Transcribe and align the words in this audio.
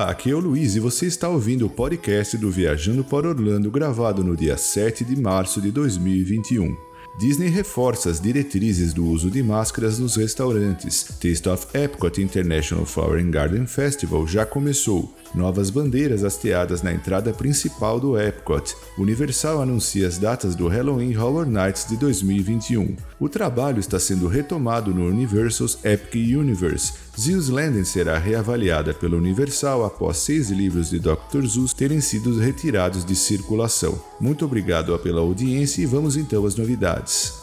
Olá, 0.00 0.12
aqui 0.12 0.30
é 0.30 0.34
o 0.34 0.40
Luiz 0.40 0.76
e 0.76 0.80
você 0.80 1.04
está 1.04 1.28
ouvindo 1.28 1.66
o 1.66 1.68
podcast 1.68 2.34
do 2.38 2.50
Viajando 2.50 3.04
para 3.04 3.28
Orlando, 3.28 3.70
gravado 3.70 4.24
no 4.24 4.34
dia 4.34 4.56
7 4.56 5.04
de 5.04 5.14
março 5.14 5.60
de 5.60 5.70
2021. 5.70 6.74
Disney 7.18 7.48
reforça 7.48 8.08
as 8.08 8.18
diretrizes 8.18 8.94
do 8.94 9.04
uso 9.04 9.30
de 9.30 9.42
máscaras 9.42 9.98
nos 9.98 10.16
restaurantes. 10.16 11.02
Taste 11.20 11.46
of 11.50 11.66
Epcot 11.74 12.18
International 12.18 12.86
Flower 12.86 13.22
and 13.22 13.30
Garden 13.30 13.66
Festival 13.66 14.26
já 14.26 14.46
começou. 14.46 15.14
Novas 15.34 15.68
bandeiras 15.68 16.24
hasteadas 16.24 16.80
na 16.80 16.94
entrada 16.94 17.30
principal 17.34 18.00
do 18.00 18.18
Epcot. 18.18 18.74
Universal 18.96 19.60
anuncia 19.60 20.08
as 20.08 20.16
datas 20.16 20.54
do 20.54 20.66
Halloween 20.66 21.14
Horror 21.14 21.44
Nights 21.44 21.86
de 21.86 21.98
2021. 21.98 22.96
O 23.18 23.28
trabalho 23.28 23.80
está 23.80 23.98
sendo 23.98 24.26
retomado 24.26 24.94
no 24.94 25.06
Universal's 25.06 25.78
Epic 25.84 26.14
Universe. 26.14 26.94
Zeus 27.18 27.48
será 27.88 28.18
reavaliada 28.18 28.94
pela 28.94 29.16
Universal 29.16 29.84
após 29.84 30.18
seis 30.18 30.50
livros 30.50 30.90
de 30.90 30.98
Dr. 30.98 31.46
Zeus 31.46 31.72
terem 31.72 32.00
sido 32.00 32.38
retirados 32.38 33.04
de 33.04 33.14
circulação. 33.16 34.00
Muito 34.20 34.44
obrigado 34.44 34.96
pela 34.98 35.20
audiência 35.20 35.82
e 35.82 35.86
vamos 35.86 36.16
então 36.16 36.46
às 36.46 36.56
novidades. 36.56 37.39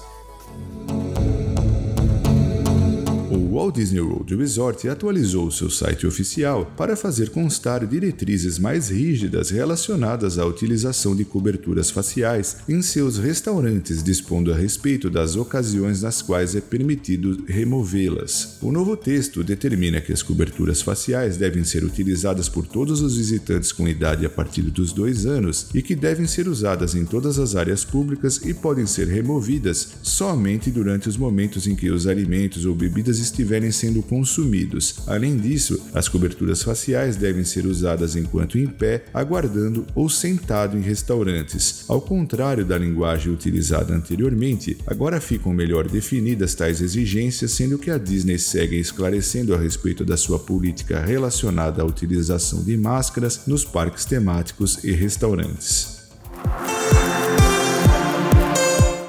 Walt 3.67 3.76
Disney 3.76 3.99
World 3.99 4.34
Resort 4.34 4.88
atualizou 4.88 5.52
seu 5.52 5.70
site 5.70 6.07
oficial 6.07 6.71
para 6.77 6.95
fazer 6.95 7.31
constar 7.31 7.85
diretrizes 7.85 8.57
mais 8.57 8.90
rígidas 8.90 9.49
relacionadas 9.49 10.38
à 10.38 10.45
utilização 10.45 11.13
de 11.13 11.26
coberturas 11.26 11.90
faciais 11.90 12.57
em 12.70 12.82
seus 12.82 13.18
restaurantes, 13.18 14.01
dispondo 14.01 14.54
a 14.54 14.55
respeito 14.55 15.10
das 15.10 15.35
ocasiões 15.35 16.01
nas 16.01 16.21
quais 16.21 16.55
é 16.55 16.62
permitido 16.62 17.43
removê-las. 17.45 18.57
O 18.62 18.71
novo 18.71 18.95
texto 18.95 19.43
determina 19.43 19.99
que 19.99 20.13
as 20.13 20.23
coberturas 20.23 20.82
faciais 20.82 21.35
devem 21.35 21.65
ser 21.65 21.84
utilizadas 21.84 22.48
por 22.48 22.65
todos 22.65 23.01
os 23.01 23.18
visitantes 23.18 23.73
com 23.73 23.85
idade 23.85 24.26
a 24.26 24.29
partir 24.29 24.62
dos 24.62 24.93
dois 24.93 25.26
anos 25.26 25.68
e 25.73 25.82
que 25.82 25.95
devem 25.95 26.26
ser 26.26 26.48
usadas 26.48 26.95
em 26.95 27.04
todas 27.04 27.38
as 27.38 27.55
áreas 27.55 27.84
públicas 27.84 28.40
e 28.45 28.54
podem 28.54 28.85
ser 28.85 29.07
removidas 29.07 29.90
somente 30.01 30.71
durante 30.71 31.10
os 31.10 31.18
momentos 31.18 31.68
em 31.68 31.76
que 31.76 31.90
os 31.90 32.07
alimentos 32.07 32.65
ou 32.65 32.73
bebidas 32.73 33.20
estiverem 33.20 33.57
estiverem 33.58 33.72
sendo 33.72 34.02
consumidos. 34.04 34.96
Além 35.08 35.38
disso, 35.38 35.80
as 35.94 36.08
coberturas 36.08 36.62
faciais 36.62 37.16
devem 37.16 37.44
ser 37.44 37.66
usadas 37.66 38.16
enquanto 38.16 38.58
em 38.58 38.68
pé, 38.68 39.05
aguardando 39.13 39.86
ou 39.96 40.10
sentado 40.10 40.77
em 40.77 40.82
restaurantes. 40.82 41.85
Ao 41.88 42.00
contrário 42.00 42.66
da 42.66 42.78
linguagem 42.78 43.32
utilizada 43.32 43.94
anteriormente, 43.94 44.78
agora 44.85 45.20
ficam 45.20 45.54
melhor 45.54 45.88
definidas 45.88 46.55
tais 46.55 46.82
exigências, 46.82 47.52
sendo 47.52 47.78
que 47.78 47.91
a 47.91 47.98
Disney 47.98 48.38
segue 48.38 48.80
esclarecendo 48.80 49.54
a 49.54 49.58
respeito 49.58 50.05
da 50.05 50.18
sua 50.18 50.40
política 50.40 51.00
relacionada 51.00 51.82
à 51.82 51.85
utilização 51.85 52.63
de 52.63 52.78
máscaras 52.78 53.41
nos 53.48 53.66
parques 53.66 54.05
temáticos 54.05 54.84
e 54.84 54.91
restaurantes. 54.91 55.96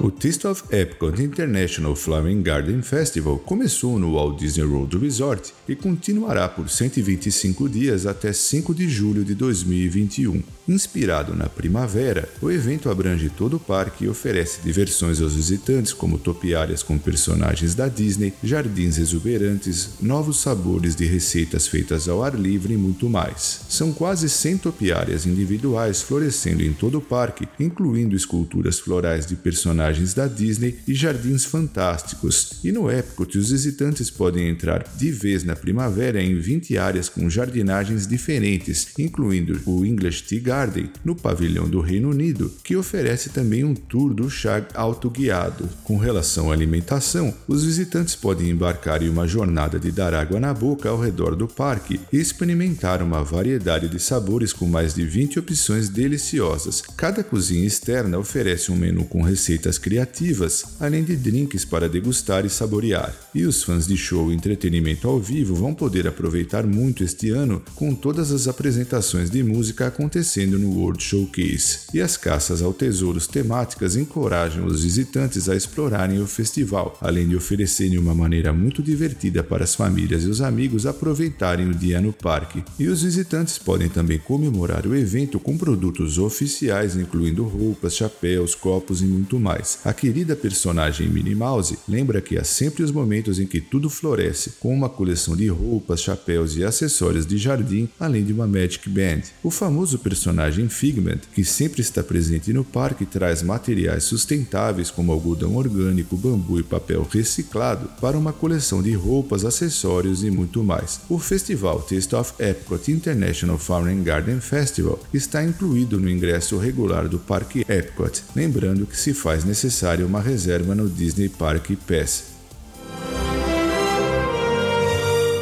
O 0.00 0.12
Taste 0.12 0.46
of 0.46 0.62
Epcot 0.70 1.20
International 1.20 1.96
Flower 1.96 2.32
Garden 2.40 2.82
Festival 2.82 3.36
começou 3.36 3.98
no 3.98 4.12
Walt 4.12 4.38
Disney 4.38 4.64
World 4.64 4.96
Resort 4.96 5.52
e 5.68 5.74
continuará 5.74 6.48
por 6.48 6.70
125 6.70 7.68
dias 7.68 8.06
até 8.06 8.32
5 8.32 8.72
de 8.72 8.88
julho 8.88 9.24
de 9.24 9.34
2021. 9.34 10.40
Inspirado 10.68 11.34
na 11.34 11.48
primavera, 11.48 12.28
o 12.40 12.48
evento 12.48 12.90
abrange 12.90 13.28
todo 13.28 13.56
o 13.56 13.60
parque 13.60 14.04
e 14.04 14.08
oferece 14.08 14.60
diversões 14.62 15.20
aos 15.20 15.34
visitantes, 15.34 15.92
como 15.92 16.18
topiárias 16.18 16.82
com 16.82 16.96
personagens 16.96 17.74
da 17.74 17.88
Disney, 17.88 18.32
jardins 18.44 18.98
exuberantes, 18.98 19.94
novos 20.00 20.40
sabores 20.40 20.94
de 20.94 21.06
receitas 21.06 21.66
feitas 21.66 22.08
ao 22.08 22.22
ar 22.22 22.38
livre 22.38 22.74
e 22.74 22.76
muito 22.76 23.08
mais. 23.08 23.62
São 23.68 23.92
quase 23.92 24.28
100 24.28 24.58
topiárias 24.58 25.26
individuais 25.26 26.02
florescendo 26.02 26.62
em 26.62 26.72
todo 26.72 26.98
o 26.98 27.02
parque, 27.02 27.48
incluindo 27.58 28.14
esculturas 28.14 28.78
florais 28.78 29.26
de 29.26 29.34
personagens 29.34 29.87
da 30.14 30.26
Disney 30.26 30.78
e 30.86 30.94
jardins 30.94 31.44
fantásticos. 31.44 32.60
E 32.62 32.70
no 32.70 32.90
Epcot, 32.90 33.38
os 33.38 33.50
visitantes 33.50 34.10
podem 34.10 34.48
entrar 34.48 34.84
de 34.96 35.10
vez 35.10 35.44
na 35.44 35.56
primavera 35.56 36.22
em 36.22 36.38
20 36.38 36.76
áreas 36.76 37.08
com 37.08 37.28
jardinagens 37.28 38.06
diferentes, 38.06 38.88
incluindo 38.98 39.60
o 39.66 39.84
English 39.84 40.24
Tea 40.24 40.40
Garden 40.40 40.58
Garden, 40.58 40.90
no 41.04 41.14
pavilhão 41.14 41.68
do 41.68 41.80
Reino 41.80 42.10
Unido, 42.10 42.52
que 42.64 42.76
oferece 42.76 43.30
também 43.30 43.64
um 43.64 43.74
tour 43.74 44.12
do 44.12 44.28
chá 44.28 44.64
autoguiado. 44.74 45.68
Com 45.84 45.96
relação 45.96 46.50
à 46.50 46.54
alimentação, 46.54 47.32
os 47.46 47.64
visitantes 47.64 48.16
podem 48.16 48.50
embarcar 48.50 49.02
em 49.02 49.08
uma 49.08 49.26
jornada 49.26 49.78
de 49.78 49.92
dar 49.92 50.14
água 50.14 50.40
na 50.40 50.52
boca 50.52 50.88
ao 50.88 51.00
redor 51.00 51.36
do 51.36 51.46
parque 51.46 52.00
e 52.12 52.18
experimentar 52.18 53.02
uma 53.02 53.22
variedade 53.22 53.88
de 53.88 54.00
sabores 54.00 54.52
com 54.52 54.66
mais 54.66 54.94
de 54.94 55.04
20 55.04 55.38
opções 55.38 55.88
deliciosas. 55.88 56.82
Cada 56.96 57.22
cozinha 57.22 57.66
externa 57.66 58.18
oferece 58.18 58.72
um 58.72 58.76
menu 58.76 59.04
com 59.04 59.22
receitas 59.22 59.77
criativas, 59.78 60.64
além 60.80 61.04
de 61.04 61.16
drinks 61.16 61.64
para 61.64 61.88
degustar 61.88 62.44
e 62.44 62.50
saborear. 62.50 63.14
E 63.34 63.44
os 63.44 63.62
fãs 63.62 63.86
de 63.86 63.96
show 63.96 64.30
e 64.30 64.34
entretenimento 64.34 65.08
ao 65.08 65.20
vivo 65.20 65.54
vão 65.54 65.74
poder 65.74 66.06
aproveitar 66.06 66.66
muito 66.66 67.04
este 67.04 67.30
ano 67.30 67.62
com 67.74 67.94
todas 67.94 68.32
as 68.32 68.48
apresentações 68.48 69.30
de 69.30 69.42
música 69.42 69.86
acontecendo 69.86 70.58
no 70.58 70.70
World 70.70 71.02
Showcase, 71.02 71.80
e 71.94 72.00
as 72.00 72.16
caças 72.16 72.62
ao 72.62 72.72
tesouros 72.72 73.26
temáticas 73.26 73.96
encorajam 73.96 74.66
os 74.66 74.82
visitantes 74.82 75.48
a 75.48 75.56
explorarem 75.56 76.20
o 76.20 76.26
festival, 76.26 76.98
além 77.00 77.28
de 77.28 77.36
oferecerem 77.36 77.98
uma 77.98 78.14
maneira 78.14 78.52
muito 78.52 78.82
divertida 78.82 79.42
para 79.42 79.64
as 79.64 79.74
famílias 79.74 80.24
e 80.24 80.28
os 80.28 80.40
amigos 80.40 80.86
aproveitarem 80.86 81.68
o 81.68 81.74
dia 81.74 82.00
no 82.00 82.12
parque. 82.12 82.64
E 82.78 82.88
os 82.88 83.02
visitantes 83.02 83.58
podem 83.58 83.88
também 83.88 84.18
comemorar 84.18 84.86
o 84.86 84.96
evento 84.96 85.38
com 85.38 85.56
produtos 85.56 86.18
oficiais, 86.18 86.96
incluindo 86.96 87.44
roupas, 87.44 87.96
chapéus, 87.96 88.54
copos 88.54 89.02
e 89.02 89.04
muito 89.04 89.38
mais. 89.38 89.67
A 89.84 89.92
querida 89.92 90.34
personagem 90.36 91.08
Minnie 91.08 91.34
Mouse 91.34 91.78
lembra 91.88 92.20
que 92.20 92.38
há 92.38 92.44
sempre 92.44 92.82
os 92.82 92.90
momentos 92.90 93.38
em 93.38 93.46
que 93.46 93.60
tudo 93.60 93.90
floresce, 93.90 94.54
com 94.60 94.72
uma 94.74 94.88
coleção 94.88 95.36
de 95.36 95.48
roupas, 95.48 96.02
chapéus 96.02 96.56
e 96.56 96.64
acessórios 96.64 97.26
de 97.26 97.36
jardim, 97.36 97.88
além 97.98 98.24
de 98.24 98.32
uma 98.32 98.46
Magic 98.46 98.88
Band. 98.88 99.22
O 99.42 99.50
famoso 99.50 99.98
personagem 99.98 100.68
Figment, 100.68 101.20
que 101.34 101.44
sempre 101.44 101.80
está 101.80 102.02
presente 102.02 102.52
no 102.52 102.64
parque, 102.64 103.04
traz 103.04 103.42
materiais 103.42 104.04
sustentáveis 104.04 104.90
como 104.90 105.12
algodão 105.12 105.56
orgânico, 105.56 106.16
bambu 106.16 106.58
e 106.60 106.62
papel 106.62 107.06
reciclado 107.10 107.90
para 108.00 108.16
uma 108.16 108.32
coleção 108.32 108.82
de 108.82 108.92
roupas, 108.92 109.44
acessórios 109.44 110.22
e 110.22 110.30
muito 110.30 110.62
mais. 110.62 111.00
O 111.08 111.18
festival 111.18 111.80
Taste 111.80 112.14
of 112.14 112.32
Epcot 112.38 112.90
International 112.90 113.58
Farm 113.58 113.88
and 113.88 114.02
Garden 114.02 114.40
Festival 114.40 114.98
está 115.12 115.42
incluído 115.44 115.98
no 115.98 116.08
ingresso 116.08 116.58
regular 116.58 117.08
do 117.08 117.18
Parque 117.18 117.64
Epcot, 117.68 118.22
lembrando 118.34 118.86
que 118.86 118.96
se 118.96 119.12
faz 119.12 119.44
necessária 119.58 120.06
uma 120.06 120.20
reserva 120.20 120.72
no 120.72 120.88
Disney 120.88 121.28
Park 121.28 121.72
Pass. 121.84 122.27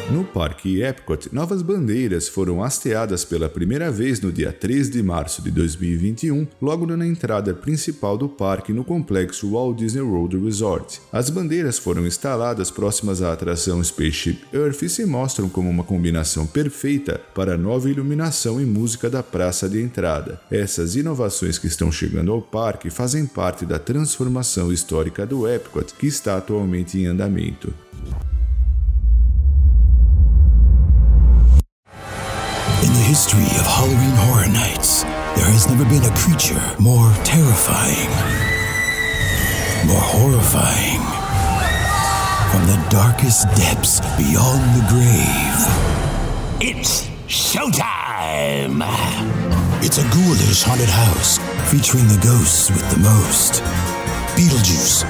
No 0.09 0.23
Parque 0.23 0.81
Epcot, 0.81 1.27
novas 1.33 1.61
bandeiras 1.61 2.29
foram 2.29 2.63
hasteadas 2.63 3.25
pela 3.25 3.49
primeira 3.49 3.91
vez 3.91 4.21
no 4.21 4.31
dia 4.31 4.53
3 4.53 4.89
de 4.89 5.03
março 5.03 5.41
de 5.41 5.51
2021, 5.51 6.47
logo 6.61 6.87
na 6.87 7.05
entrada 7.05 7.53
principal 7.53 8.17
do 8.17 8.29
parque 8.29 8.71
no 8.71 8.85
complexo 8.85 9.51
Walt 9.51 9.77
Disney 9.77 10.01
World 10.01 10.37
Resort. 10.37 11.01
As 11.11 11.29
bandeiras 11.29 11.77
foram 11.77 12.07
instaladas 12.07 12.71
próximas 12.71 13.21
à 13.21 13.33
atração 13.33 13.83
Spaceship 13.83 14.39
Earth 14.53 14.81
e 14.81 14.87
se 14.87 15.05
mostram 15.05 15.49
como 15.49 15.69
uma 15.69 15.83
combinação 15.83 16.47
perfeita 16.47 17.19
para 17.35 17.55
a 17.55 17.57
nova 17.57 17.89
iluminação 17.89 18.61
e 18.61 18.65
música 18.65 19.09
da 19.09 19.21
praça 19.21 19.67
de 19.67 19.81
entrada. 19.81 20.39
Essas 20.49 20.95
inovações 20.95 21.57
que 21.57 21.67
estão 21.67 21.91
chegando 21.91 22.31
ao 22.31 22.41
parque 22.41 22.89
fazem 22.89 23.25
parte 23.25 23.65
da 23.65 23.77
transformação 23.77 24.71
histórica 24.71 25.25
do 25.25 25.45
Epcot, 25.45 25.93
que 25.95 26.07
está 26.07 26.37
atualmente 26.37 26.97
em 26.97 27.07
andamento. 27.07 27.73
History 33.17 33.49
of 33.57 33.65
Halloween 33.65 34.13
Horror 34.29 34.45
Nights, 34.45 35.01
there 35.33 35.49
has 35.49 35.65
never 35.65 35.81
been 35.89 36.05
a 36.05 36.13
creature 36.13 36.61
more 36.77 37.09
terrifying, 37.25 38.13
more 39.89 40.05
horrifying. 40.13 41.01
From 42.53 42.69
the 42.69 42.77
darkest 42.93 43.49
depths 43.57 44.05
beyond 44.21 44.61
the 44.77 44.85
grave. 44.93 45.59
It's 46.61 47.09
showtime! 47.25 48.85
It's 49.81 49.97
a 49.97 50.05
ghoulish 50.13 50.61
haunted 50.61 50.93
house 50.93 51.41
featuring 51.73 52.05
the 52.13 52.21
ghosts 52.21 52.69
with 52.69 52.85
the 52.93 53.01
most. 53.01 53.65
Beetlejuice. 54.37 55.09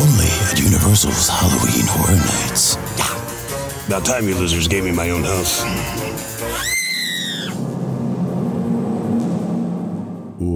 Only 0.00 0.32
at 0.48 0.56
Universal's 0.56 1.28
Halloween 1.28 1.84
Horror 1.84 2.16
Nights. 2.16 2.80
About 3.88 4.06
time 4.06 4.26
you 4.26 4.36
losers 4.36 4.68
gave 4.68 4.84
me 4.84 4.92
my 4.92 5.10
own 5.10 5.24
house. 5.24 6.29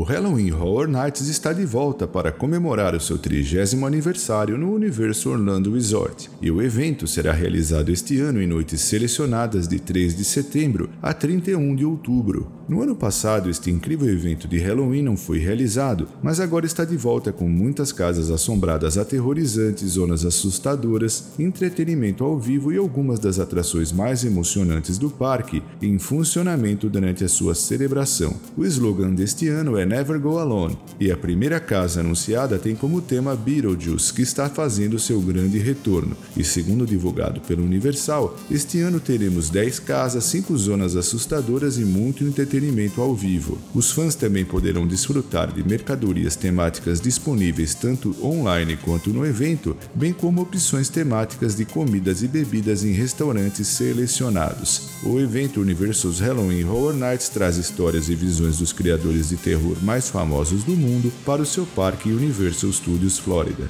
Halloween 0.03 0.53
Horror 0.53 0.89
Nights 0.89 1.29
está 1.29 1.53
de 1.53 1.65
volta 1.65 2.07
para 2.07 2.33
comemorar 2.33 2.95
o 2.95 3.01
seu 3.01 3.19
30 3.19 3.87
aniversário 3.87 4.57
no 4.57 4.73
Universo 4.73 5.31
Orlando 5.31 5.73
Resort, 5.73 6.31
e 6.41 6.51
o 6.51 6.63
evento 6.63 7.07
será 7.07 7.33
realizado 7.33 7.91
este 7.91 8.19
ano 8.21 8.41
em 8.41 8.47
noites 8.47 8.81
selecionadas 8.81 9.69
de 9.69 9.79
3 9.79 10.17
de 10.17 10.25
setembro 10.25 10.89
a 11.03 11.13
31 11.13 11.77
de 11.77 11.85
outubro. 11.85 12.51
No 12.67 12.83
ano 12.83 12.97
passado, 12.97 13.51
este 13.51 13.71
incrível 13.71 14.09
evento 14.09 14.49
de 14.49 14.59
Halloween 14.59 15.03
não 15.03 15.19
foi 15.19 15.39
realizado, 15.39 16.09
mas 16.23 16.41
agora 16.41 16.65
está 16.65 16.83
de 16.85 16.97
volta 16.97 17.31
com 17.31 17.47
muitas 17.47 17.93
casas 17.93 18.31
assombradas 18.31 18.97
aterrorizantes, 18.97 19.91
zonas 19.91 20.25
assustadoras, 20.25 21.33
entretenimento 21.39 22.25
ao 22.25 22.39
vivo 22.39 22.73
e 22.73 22.79
algumas 22.79 23.19
das 23.19 23.39
atrações 23.39 23.93
mais 23.93 24.25
emocionantes 24.25 24.97
do 24.97 25.11
parque 25.11 25.63
em 25.83 25.99
funcionamento 25.99 26.89
durante 26.89 27.23
a 27.23 27.29
sua 27.29 27.55
celebração. 27.55 28.35
O 28.57 28.65
slogan 28.65 29.13
deste 29.13 29.49
ano 29.49 29.77
é 29.77 29.84
Never 29.87 30.19
Go 30.19 30.39
Alone, 30.39 30.79
e 30.99 31.11
a 31.11 31.17
primeira 31.17 31.61
casa 31.61 32.01
anunciada 32.01 32.59
tem 32.59 32.75
como 32.75 33.01
tema 33.01 33.35
Beetlejuice, 33.35 34.13
que 34.13 34.23
está 34.23 34.49
fazendo 34.49 34.99
seu 34.99 35.21
grande 35.21 35.59
retorno. 35.59 36.17
E 36.37 36.45
segundo 36.45 36.87
divulgado 36.87 37.41
pelo 37.41 37.65
Universal, 37.65 38.37
este 38.51 38.81
ano 38.81 39.01
teremos 39.01 39.51
10 39.51 39.79
casas, 39.81 40.25
5 40.25 40.57
zonas 40.57 40.97
assustadoras 40.97 41.79
e 41.79 41.85
muito 41.85 42.25
entretenimento 42.25 43.01
ao 43.01 43.15
vivo. 43.15 43.59
Os 43.75 43.91
fãs 43.91 44.15
também 44.15 44.45
poderão 44.45 44.87
desfrutar 44.87 45.53
de 45.53 45.67
mercadorias 45.67 46.37
temáticas 46.37 47.01
disponíveis 47.01 47.75
tanto 47.75 48.15
online 48.23 48.77
quanto 48.77 49.11
no 49.11 49.25
evento, 49.27 49.77
bem 49.95 50.13
como 50.13 50.43
opções 50.43 50.89
temáticas 50.89 51.55
de 51.55 51.65
comidas 51.65 52.23
e 52.23 52.29
bebidas 52.29 52.85
em 52.85 52.93
restaurantes 52.93 53.67
selecionados. 53.69 54.89
O 55.03 55.19
evento 55.21 55.61
Universal's 55.61 56.21
Halloween 56.21 56.65
Horror 56.65 56.95
Nights 56.95 57.29
traz 57.29 57.57
histórias 57.57 58.09
e 58.09 58.15
visões 58.15 58.59
dos 58.59 58.73
criadores 58.73 59.29
de 59.29 59.37
terror 59.37 59.74
mais 59.83 60.09
famosos 60.09 60.65
do 60.65 60.77
mundo 60.77 61.13
para 61.25 61.43
o 61.43 61.47
seu 61.47 61.67
parque 61.67 62.11
Universal 62.11 62.73
Studios 62.73 63.19
Florida. 63.19 63.69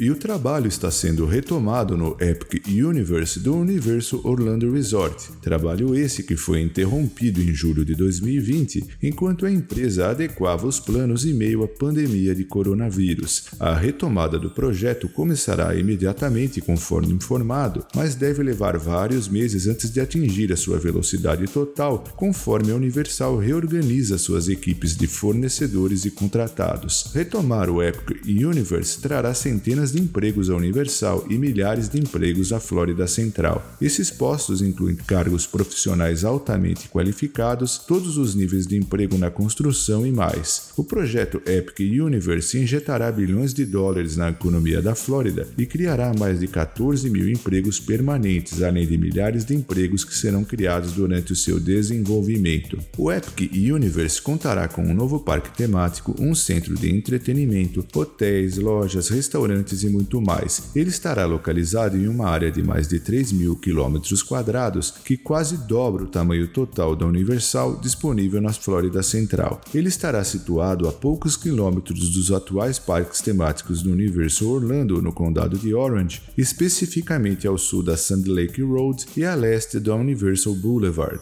E 0.00 0.10
o 0.10 0.16
trabalho 0.16 0.66
está 0.66 0.90
sendo 0.90 1.26
retomado 1.26 1.94
no 1.94 2.16
Epic 2.18 2.66
Universe 2.68 3.38
do 3.38 3.54
Universo 3.54 4.18
Orlando 4.24 4.72
Resort. 4.72 5.30
Trabalho 5.42 5.94
esse 5.94 6.22
que 6.22 6.38
foi 6.38 6.62
interrompido 6.62 7.38
em 7.42 7.52
julho 7.52 7.84
de 7.84 7.94
2020, 7.94 8.82
enquanto 9.02 9.44
a 9.44 9.50
empresa 9.50 10.08
adequava 10.08 10.66
os 10.66 10.80
planos 10.80 11.26
em 11.26 11.34
meio 11.34 11.62
à 11.62 11.68
pandemia 11.68 12.34
de 12.34 12.44
coronavírus. 12.44 13.48
A 13.60 13.74
retomada 13.74 14.38
do 14.38 14.48
projeto 14.48 15.06
começará 15.06 15.76
imediatamente, 15.76 16.62
conforme 16.62 17.12
informado, 17.12 17.84
mas 17.94 18.14
deve 18.14 18.42
levar 18.42 18.78
vários 18.78 19.28
meses 19.28 19.66
antes 19.66 19.90
de 19.90 20.00
atingir 20.00 20.50
a 20.50 20.56
sua 20.56 20.78
velocidade 20.78 21.44
total, 21.44 22.04
conforme 22.16 22.72
a 22.72 22.74
Universal 22.74 23.36
reorganiza 23.36 24.16
suas 24.16 24.48
equipes 24.48 24.96
de 24.96 25.06
fornecedores 25.06 26.06
e 26.06 26.10
contratados. 26.10 27.10
Retomar 27.12 27.68
o 27.68 27.82
Epic 27.82 28.24
Universe 28.24 28.98
trará 28.98 29.34
centenas 29.34 29.89
de 29.92 30.00
empregos 30.00 30.50
à 30.50 30.56
Universal 30.56 31.26
e 31.28 31.36
milhares 31.36 31.88
de 31.88 31.98
empregos 31.98 32.52
à 32.52 32.60
Flórida 32.60 33.06
Central. 33.06 33.76
Esses 33.80 34.10
postos 34.10 34.62
incluem 34.62 34.96
cargos 34.96 35.46
profissionais 35.46 36.24
altamente 36.24 36.88
qualificados, 36.88 37.78
todos 37.78 38.16
os 38.16 38.34
níveis 38.34 38.66
de 38.66 38.76
emprego 38.76 39.16
na 39.18 39.30
construção 39.30 40.06
e 40.06 40.12
mais. 40.12 40.70
O 40.76 40.84
projeto 40.84 41.42
Epic 41.46 41.80
Universe 41.80 42.58
injetará 42.58 43.10
bilhões 43.10 43.54
de 43.54 43.64
dólares 43.64 44.16
na 44.16 44.30
economia 44.30 44.80
da 44.82 44.94
Flórida 44.94 45.48
e 45.56 45.66
criará 45.66 46.12
mais 46.18 46.40
de 46.40 46.46
14 46.46 47.08
mil 47.10 47.28
empregos 47.28 47.78
permanentes, 47.78 48.62
além 48.62 48.86
de 48.86 48.96
milhares 48.96 49.44
de 49.44 49.54
empregos 49.54 50.04
que 50.04 50.14
serão 50.14 50.44
criados 50.44 50.92
durante 50.92 51.32
o 51.32 51.36
seu 51.36 51.58
desenvolvimento. 51.58 52.78
O 52.96 53.10
Epic 53.10 53.52
Universe 53.52 54.20
contará 54.20 54.68
com 54.68 54.82
um 54.82 54.94
novo 54.94 55.20
parque 55.20 55.56
temático, 55.56 56.14
um 56.18 56.34
centro 56.34 56.74
de 56.74 56.90
entretenimento, 56.90 57.84
hotéis, 57.94 58.56
lojas, 58.56 59.08
restaurantes 59.08 59.79
e 59.82 59.88
muito 59.88 60.20
mais. 60.20 60.70
Ele 60.74 60.90
estará 60.90 61.26
localizado 61.26 61.96
em 61.96 62.08
uma 62.08 62.28
área 62.28 62.50
de 62.50 62.62
mais 62.62 62.88
de 62.88 63.00
3 63.00 63.32
mil 63.32 63.56
quilômetros 63.56 64.22
quadrados, 64.22 64.90
que 65.04 65.16
quase 65.16 65.56
dobra 65.56 66.04
o 66.04 66.08
tamanho 66.08 66.48
total 66.48 66.94
da 66.96 67.06
Universal 67.06 67.76
disponível 67.80 68.40
na 68.40 68.52
Flórida 68.52 69.02
Central. 69.02 69.60
Ele 69.74 69.88
estará 69.88 70.22
situado 70.24 70.88
a 70.88 70.92
poucos 70.92 71.36
quilômetros 71.36 72.10
dos 72.10 72.32
atuais 72.32 72.78
parques 72.78 73.20
temáticos 73.20 73.82
do 73.82 73.92
Universo 73.92 74.48
Orlando, 74.48 75.00
no 75.02 75.12
condado 75.12 75.58
de 75.58 75.74
Orange, 75.74 76.22
especificamente 76.36 77.46
ao 77.46 77.58
sul 77.58 77.82
da 77.82 77.96
Sand 77.96 78.24
Lake 78.26 78.62
Road 78.62 79.06
e 79.16 79.24
a 79.24 79.34
leste 79.34 79.78
da 79.78 79.94
Universal 79.94 80.54
Boulevard. 80.54 81.20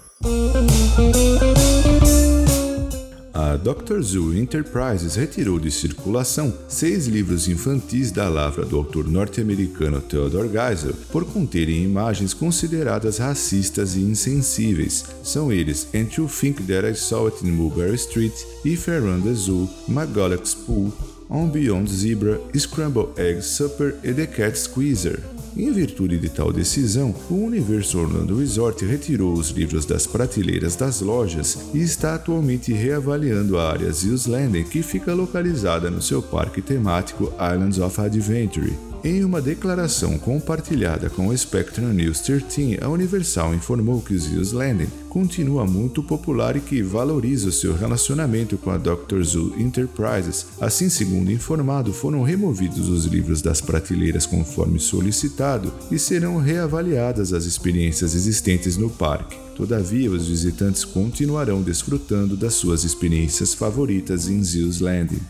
A 3.40 3.56
Dr. 3.56 4.02
Zoo 4.02 4.34
Enterprises 4.34 5.14
retirou 5.14 5.60
de 5.60 5.70
circulação 5.70 6.52
seis 6.66 7.06
livros 7.06 7.46
infantis 7.46 8.10
da 8.10 8.28
lavra 8.28 8.64
do 8.64 8.76
autor 8.76 9.06
norte-americano 9.06 10.00
Theodore 10.00 10.48
Geisel 10.48 10.92
por 11.12 11.24
conterem 11.24 11.84
imagens 11.84 12.34
consideradas 12.34 13.18
racistas 13.18 13.94
e 13.94 14.00
insensíveis. 14.00 15.04
São 15.22 15.52
eles 15.52 15.86
And 15.94 16.08
You 16.18 16.28
Think 16.28 16.64
That 16.64 16.84
I 16.84 16.96
Saw 16.96 17.28
It 17.28 17.46
in 17.46 17.52
Mulberry 17.52 17.94
Street, 17.94 18.34
Run 18.64 19.20
the 19.20 19.34
Zoo, 19.34 19.68
McGullock's 19.88 20.56
Pool, 20.56 20.92
On 21.30 21.48
Beyond 21.48 21.88
Zebra, 21.88 22.40
Scrambled 22.58 23.20
Egg 23.20 23.40
Supper 23.42 23.94
e 24.02 24.12
The 24.12 24.26
Cat 24.26 24.58
Squeezer. 24.58 25.37
Em 25.58 25.72
virtude 25.72 26.18
de 26.18 26.28
tal 26.28 26.52
decisão, 26.52 27.12
o 27.28 27.34
Universo 27.34 27.98
Orlando 27.98 28.38
Resort 28.38 28.84
retirou 28.84 29.32
os 29.32 29.50
livros 29.50 29.84
das 29.84 30.06
prateleiras 30.06 30.76
das 30.76 31.00
lojas 31.00 31.58
e 31.74 31.80
está 31.80 32.14
atualmente 32.14 32.72
reavaliando 32.72 33.58
a 33.58 33.72
área 33.72 33.90
Zeus 33.90 34.26
Landing, 34.26 34.62
que 34.62 34.84
fica 34.84 35.12
localizada 35.12 35.90
no 35.90 36.00
seu 36.00 36.22
parque 36.22 36.62
temático 36.62 37.32
Islands 37.40 37.80
of 37.80 38.00
Adventure. 38.00 38.87
Em 39.04 39.24
uma 39.24 39.40
declaração 39.40 40.18
compartilhada 40.18 41.08
com 41.08 41.28
o 41.28 41.38
Spectrum 41.38 41.92
News 41.92 42.20
13, 42.20 42.78
a 42.82 42.88
Universal 42.88 43.54
informou 43.54 44.02
que 44.02 44.18
Zeus 44.18 44.50
Landing 44.50 44.88
continua 45.08 45.64
muito 45.64 46.02
popular 46.02 46.56
e 46.56 46.60
que 46.60 46.82
valoriza 46.82 47.48
o 47.48 47.52
seu 47.52 47.76
relacionamento 47.76 48.58
com 48.58 48.70
a 48.70 48.76
Dr. 48.76 49.22
Zoo 49.22 49.54
Enterprises. 49.56 50.46
Assim, 50.60 50.88
segundo 50.88 51.30
informado, 51.30 51.92
foram 51.92 52.22
removidos 52.22 52.88
os 52.88 53.04
livros 53.04 53.40
das 53.40 53.60
prateleiras 53.60 54.26
conforme 54.26 54.80
solicitado 54.80 55.72
e 55.92 55.98
serão 55.98 56.38
reavaliadas 56.38 57.32
as 57.32 57.44
experiências 57.44 58.16
existentes 58.16 58.76
no 58.76 58.90
parque. 58.90 59.38
Todavia, 59.54 60.10
os 60.10 60.28
visitantes 60.28 60.84
continuarão 60.84 61.62
desfrutando 61.62 62.36
das 62.36 62.54
suas 62.54 62.82
experiências 62.82 63.54
favoritas 63.54 64.28
em 64.28 64.42
Zeus 64.42 64.80
Landing. 64.80 65.20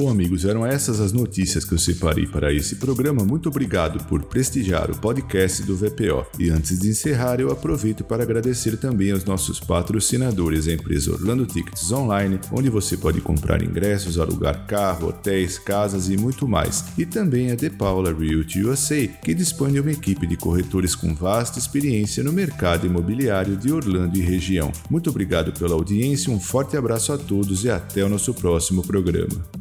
Bom, 0.00 0.08
amigos, 0.08 0.46
eram 0.46 0.64
essas 0.64 0.98
as 0.98 1.12
notícias 1.12 1.62
que 1.62 1.74
eu 1.74 1.78
separei 1.78 2.26
para 2.26 2.50
esse 2.50 2.76
programa. 2.76 3.22
Muito 3.22 3.50
obrigado 3.50 4.02
por 4.06 4.22
prestigiar 4.22 4.90
o 4.90 4.96
podcast 4.96 5.62
do 5.62 5.76
VPO. 5.76 6.24
E 6.38 6.48
antes 6.48 6.78
de 6.78 6.88
encerrar, 6.88 7.38
eu 7.38 7.52
aproveito 7.52 8.02
para 8.02 8.22
agradecer 8.22 8.78
também 8.78 9.12
aos 9.12 9.26
nossos 9.26 9.60
patrocinadores, 9.60 10.66
a 10.66 10.72
empresa 10.72 11.12
Orlando 11.12 11.44
Tickets 11.44 11.92
Online, 11.92 12.40
onde 12.50 12.70
você 12.70 12.96
pode 12.96 13.20
comprar 13.20 13.62
ingressos, 13.62 14.18
alugar 14.18 14.66
carro, 14.66 15.08
hotéis, 15.08 15.58
casas 15.58 16.08
e 16.08 16.16
muito 16.16 16.48
mais. 16.48 16.82
E 16.96 17.04
também 17.04 17.52
a 17.52 17.56
The 17.56 17.68
Paula 17.68 18.10
Realty 18.10 18.64
USA, 18.64 19.06
que 19.06 19.34
dispõe 19.34 19.72
de 19.72 19.80
uma 19.80 19.92
equipe 19.92 20.26
de 20.26 20.38
corretores 20.38 20.94
com 20.94 21.14
vasta 21.14 21.58
experiência 21.58 22.24
no 22.24 22.32
mercado 22.32 22.86
imobiliário 22.86 23.54
de 23.54 23.70
Orlando 23.70 24.16
e 24.16 24.22
região. 24.22 24.72
Muito 24.88 25.10
obrigado 25.10 25.52
pela 25.52 25.74
audiência, 25.74 26.32
um 26.32 26.40
forte 26.40 26.74
abraço 26.74 27.12
a 27.12 27.18
todos 27.18 27.64
e 27.64 27.70
até 27.70 28.02
o 28.02 28.08
nosso 28.08 28.32
próximo 28.32 28.80
programa. 28.80 29.59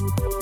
thank 0.00 0.20
you 0.20 0.39